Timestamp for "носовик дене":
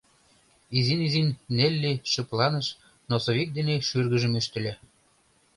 3.09-3.75